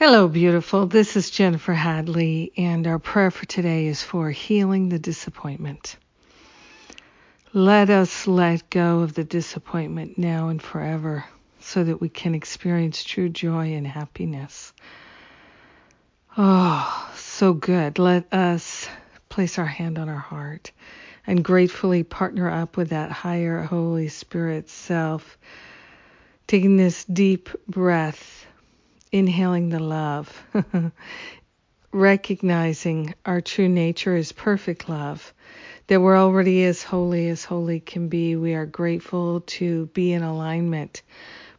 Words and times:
Hello, 0.00 0.28
beautiful. 0.28 0.86
This 0.86 1.16
is 1.16 1.28
Jennifer 1.28 1.74
Hadley, 1.74 2.52
and 2.56 2.86
our 2.86 3.00
prayer 3.00 3.32
for 3.32 3.46
today 3.46 3.88
is 3.88 4.00
for 4.00 4.30
healing 4.30 4.90
the 4.90 4.98
disappointment. 5.00 5.96
Let 7.52 7.90
us 7.90 8.28
let 8.28 8.70
go 8.70 9.00
of 9.00 9.14
the 9.14 9.24
disappointment 9.24 10.16
now 10.16 10.50
and 10.50 10.62
forever 10.62 11.24
so 11.58 11.82
that 11.82 12.00
we 12.00 12.08
can 12.08 12.36
experience 12.36 13.02
true 13.02 13.28
joy 13.28 13.72
and 13.72 13.88
happiness. 13.88 14.72
Oh, 16.36 17.10
so 17.16 17.52
good. 17.52 17.98
Let 17.98 18.32
us 18.32 18.88
place 19.28 19.58
our 19.58 19.66
hand 19.66 19.98
on 19.98 20.08
our 20.08 20.14
heart 20.14 20.70
and 21.26 21.44
gratefully 21.44 22.04
partner 22.04 22.48
up 22.48 22.76
with 22.76 22.90
that 22.90 23.10
higher 23.10 23.62
Holy 23.62 24.06
Spirit 24.06 24.70
self, 24.70 25.36
taking 26.46 26.76
this 26.76 27.04
deep 27.04 27.48
breath 27.66 28.46
inhaling 29.12 29.68
the 29.68 29.80
love, 29.80 30.44
recognizing 31.92 33.14
our 33.24 33.40
true 33.40 33.68
nature 33.68 34.16
is 34.16 34.32
perfect 34.32 34.88
love, 34.88 35.32
that 35.86 36.00
we're 36.00 36.18
already 36.18 36.64
as 36.64 36.82
holy 36.82 37.28
as 37.28 37.44
holy 37.44 37.80
can 37.80 38.08
be. 38.08 38.36
We 38.36 38.54
are 38.54 38.66
grateful 38.66 39.40
to 39.40 39.86
be 39.86 40.12
in 40.12 40.22
alignment 40.22 41.02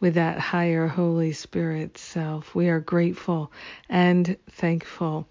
with 0.00 0.14
that 0.14 0.38
higher 0.38 0.86
Holy 0.86 1.32
Spirit 1.32 1.98
self. 1.98 2.54
We 2.54 2.68
are 2.68 2.80
grateful 2.80 3.52
and 3.88 4.36
thankful 4.50 5.26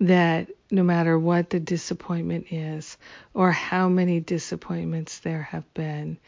that 0.00 0.50
no 0.70 0.82
matter 0.82 1.18
what 1.18 1.50
the 1.50 1.60
disappointment 1.60 2.52
is 2.52 2.98
or 3.34 3.52
how 3.52 3.88
many 3.88 4.20
disappointments 4.20 5.20
there 5.20 5.42
have 5.42 5.72
been, 5.74 6.18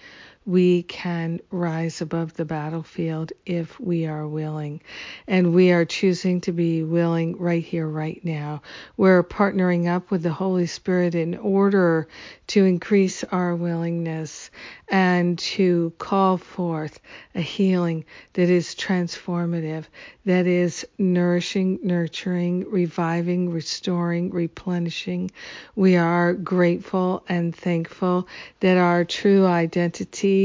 we 0.49 0.83
can 0.85 1.39
rise 1.51 2.01
above 2.01 2.33
the 2.33 2.45
battlefield 2.47 3.35
if 3.45 3.79
we 3.79 4.07
are 4.07 4.27
willing. 4.27 4.81
And 5.27 5.53
we 5.53 5.73
are 5.73 5.85
choosing 5.85 6.41
to 6.41 6.53
be 6.53 6.83
willing 6.83 7.37
right 7.37 7.63
here, 7.63 7.87
right 7.87 8.19
now. 8.25 8.63
We're 8.97 9.23
partnering 9.23 9.95
up 9.95 10.11
with 10.11 10.23
the 10.23 10.33
Holy 10.33 10.67
Spirit 10.67 11.15
in 11.15 11.37
order 11.37 12.09
to 12.47 12.65
increase 12.65 13.25
our 13.25 13.55
willingness 13.55 14.51
and 14.89 15.39
to 15.39 15.93
call 15.99 16.39
forth 16.39 16.99
a 17.35 17.43
healing 17.43 18.07
that 18.33 18.49
is 18.49 18.75
transformative, 18.75 19.85
that 20.25 20.47
is 20.47 20.87
nourishing, 20.97 21.79
nurturing, 21.83 22.65
reviving, 22.71 23.51
restoring, 23.51 24.31
replenishing. 24.31 25.31
We 25.77 25.97
are 25.97 26.33
grateful 26.33 27.23
and 27.29 27.55
thankful 27.55 28.27
that 28.61 28.79
our 28.79 29.05
true 29.05 29.45
identity 29.45 30.38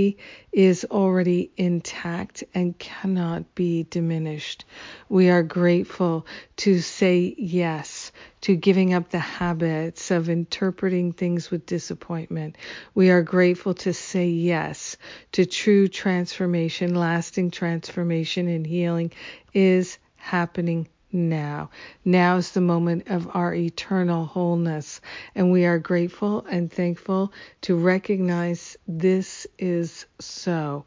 is 0.51 0.85
already 0.89 1.51
intact 1.57 2.43
and 2.53 2.77
cannot 2.77 3.55
be 3.55 3.83
diminished. 3.89 4.65
We 5.09 5.29
are 5.29 5.43
grateful 5.43 6.25
to 6.57 6.79
say 6.81 7.35
yes 7.37 8.11
to 8.41 8.55
giving 8.55 8.93
up 8.93 9.09
the 9.09 9.19
habits 9.19 10.11
of 10.11 10.29
interpreting 10.29 11.13
things 11.13 11.51
with 11.51 11.65
disappointment. 11.65 12.57
We 12.93 13.09
are 13.09 13.21
grateful 13.21 13.73
to 13.75 13.93
say 13.93 14.27
yes 14.29 14.97
to 15.33 15.45
true 15.45 15.87
transformation, 15.87 16.95
lasting 16.95 17.51
transformation 17.51 18.47
and 18.47 18.65
healing 18.65 19.11
is 19.53 19.97
happening 20.15 20.87
now. 21.13 21.69
Now 22.03 22.37
is 22.37 22.51
the 22.51 22.61
moment 22.61 23.09
of 23.09 23.29
our 23.33 23.53
eternal 23.53 24.25
wholeness. 24.25 24.99
And 25.35 25.51
we 25.51 25.65
are 25.65 25.79
grateful 25.79 26.45
and 26.49 26.71
thankful 26.71 27.31
to 27.61 27.75
recognize 27.75 28.77
this 28.87 29.47
is 29.57 30.05
so. 30.19 30.85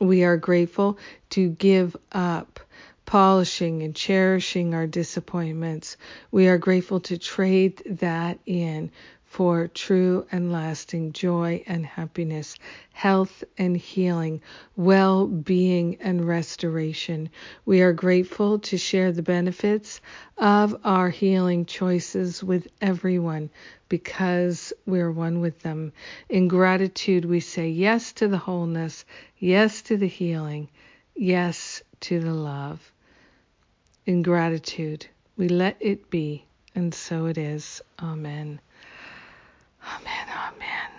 We 0.00 0.24
are 0.24 0.36
grateful 0.36 0.98
to 1.30 1.48
give 1.48 1.96
up 2.12 2.60
polishing 3.06 3.82
and 3.82 3.94
cherishing 3.94 4.74
our 4.74 4.86
disappointments. 4.86 5.96
We 6.30 6.48
are 6.48 6.58
grateful 6.58 7.00
to 7.00 7.18
trade 7.18 7.82
that 7.86 8.38
in 8.46 8.90
for 9.32 9.66
true 9.68 10.26
and 10.30 10.52
lasting 10.52 11.10
joy 11.10 11.64
and 11.66 11.86
happiness, 11.86 12.54
health 12.92 13.42
and 13.56 13.74
healing, 13.74 14.42
well 14.76 15.26
being 15.26 15.96
and 16.00 16.28
restoration. 16.28 17.30
We 17.64 17.80
are 17.80 17.94
grateful 17.94 18.58
to 18.58 18.76
share 18.76 19.10
the 19.10 19.22
benefits 19.22 20.02
of 20.36 20.78
our 20.84 21.08
healing 21.08 21.64
choices 21.64 22.44
with 22.44 22.68
everyone 22.82 23.48
because 23.88 24.70
we're 24.84 25.10
one 25.10 25.40
with 25.40 25.60
them. 25.60 25.94
In 26.28 26.46
gratitude, 26.46 27.24
we 27.24 27.40
say 27.40 27.70
yes 27.70 28.12
to 28.12 28.28
the 28.28 28.36
wholeness, 28.36 29.06
yes 29.38 29.80
to 29.82 29.96
the 29.96 30.08
healing, 30.08 30.68
yes 31.16 31.82
to 32.00 32.20
the 32.20 32.34
love. 32.34 32.92
In 34.04 34.20
gratitude, 34.20 35.06
we 35.38 35.48
let 35.48 35.78
it 35.80 36.10
be, 36.10 36.44
and 36.74 36.92
so 36.94 37.24
it 37.24 37.38
is. 37.38 37.80
Amen. 37.98 38.60
Amen, 39.84 40.28
amen. 40.28 40.90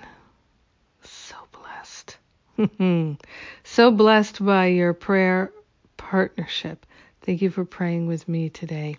So 1.03 1.35
blessed. 1.51 3.17
so 3.63 3.91
blessed 3.91 4.43
by 4.43 4.67
your 4.67 4.93
prayer 4.93 5.51
partnership. 5.97 6.85
Thank 7.21 7.41
you 7.41 7.49
for 7.49 7.65
praying 7.65 8.07
with 8.07 8.27
me 8.27 8.49
today. 8.49 8.97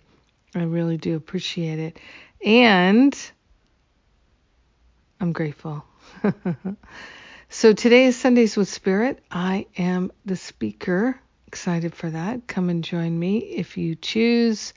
I 0.55 0.63
really 0.63 0.97
do 0.97 1.15
appreciate 1.15 1.79
it. 1.79 1.99
And 2.43 3.15
I'm 5.19 5.33
grateful. 5.33 5.83
so 7.49 7.73
today 7.73 8.05
is 8.05 8.15
Sundays 8.15 8.57
with 8.57 8.69
Spirit. 8.69 9.23
I 9.29 9.67
am 9.77 10.11
the 10.25 10.35
speaker. 10.35 11.19
Excited 11.47 11.95
for 11.95 12.09
that. 12.09 12.47
Come 12.47 12.69
and 12.69 12.83
join 12.83 13.17
me 13.17 13.37
if 13.37 13.77
you 13.77 13.95
choose 13.95 14.73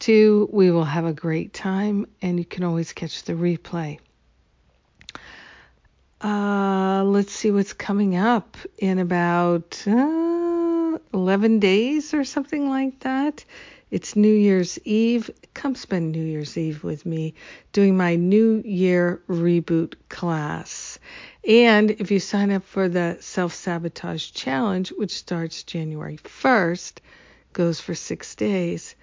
to. 0.00 0.48
We 0.52 0.70
will 0.70 0.84
have 0.84 1.04
a 1.04 1.12
great 1.12 1.52
time, 1.52 2.06
and 2.22 2.38
you 2.38 2.44
can 2.44 2.64
always 2.64 2.92
catch 2.92 3.22
the 3.24 3.34
replay. 3.34 3.98
Uh, 6.20 7.04
let's 7.06 7.32
see 7.32 7.52
what's 7.52 7.72
coming 7.72 8.16
up 8.16 8.56
in 8.76 8.98
about 8.98 9.84
uh, 9.86 10.98
11 11.14 11.60
days 11.60 12.12
or 12.12 12.24
something 12.24 12.68
like 12.68 12.98
that. 13.00 13.44
It's 13.92 14.16
New 14.16 14.34
Year's 14.34 14.80
Eve. 14.84 15.30
Come 15.54 15.76
spend 15.76 16.10
New 16.10 16.24
Year's 16.24 16.58
Eve 16.58 16.82
with 16.82 17.06
me 17.06 17.34
doing 17.72 17.96
my 17.96 18.16
New 18.16 18.60
Year 18.64 19.22
reboot 19.28 19.94
class. 20.08 20.98
And 21.46 21.92
if 21.92 22.10
you 22.10 22.18
sign 22.18 22.50
up 22.50 22.64
for 22.64 22.88
the 22.88 23.18
Self 23.20 23.54
Sabotage 23.54 24.32
Challenge, 24.32 24.90
which 24.90 25.16
starts 25.16 25.62
January 25.62 26.16
1st, 26.16 26.98
goes 27.52 27.80
for 27.80 27.94
six 27.94 28.34
days, 28.34 28.96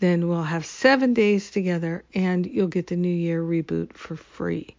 then 0.00 0.26
we'll 0.26 0.42
have 0.42 0.66
seven 0.66 1.14
days 1.14 1.52
together 1.52 2.02
and 2.14 2.46
you'll 2.46 2.66
get 2.66 2.88
the 2.88 2.96
New 2.96 3.08
Year 3.08 3.40
reboot 3.40 3.92
for 3.92 4.16
free. 4.16 4.74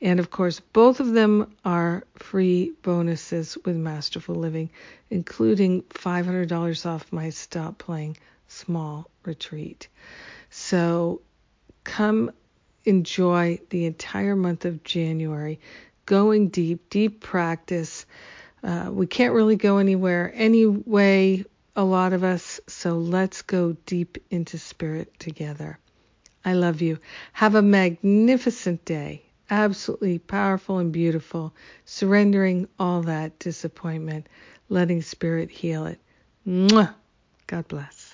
And 0.00 0.20
of 0.20 0.30
course, 0.30 0.60
both 0.60 1.00
of 1.00 1.12
them 1.12 1.54
are 1.64 2.04
free 2.14 2.72
bonuses 2.82 3.58
with 3.64 3.76
Masterful 3.76 4.36
Living, 4.36 4.70
including 5.10 5.82
$500 5.82 6.86
off 6.86 7.12
my 7.12 7.30
Stop 7.30 7.78
Playing 7.78 8.16
Small 8.46 9.10
retreat. 9.24 9.88
So 10.50 11.20
come 11.84 12.30
enjoy 12.84 13.60
the 13.70 13.86
entire 13.86 14.36
month 14.36 14.64
of 14.64 14.84
January, 14.84 15.60
going 16.06 16.48
deep, 16.48 16.88
deep 16.90 17.20
practice. 17.20 18.06
Uh, 18.62 18.88
we 18.90 19.06
can't 19.06 19.34
really 19.34 19.56
go 19.56 19.78
anywhere 19.78 20.32
anyway, 20.34 21.44
a 21.76 21.84
lot 21.84 22.12
of 22.12 22.24
us, 22.24 22.60
so 22.66 22.98
let's 22.98 23.42
go 23.42 23.76
deep 23.84 24.18
into 24.30 24.58
spirit 24.58 25.18
together. 25.18 25.78
I 26.44 26.54
love 26.54 26.80
you. 26.80 26.98
Have 27.34 27.54
a 27.54 27.62
magnificent 27.62 28.84
day 28.84 29.27
absolutely 29.50 30.18
powerful 30.18 30.78
and 30.78 30.92
beautiful, 30.92 31.54
surrendering 31.84 32.68
all 32.78 33.02
that 33.02 33.38
disappointment, 33.38 34.28
letting 34.68 35.02
spirit 35.02 35.50
heal 35.50 35.86
it. 35.86 36.00
Mwah! 36.46 36.94
God 37.46 37.68
bless. 37.68 38.07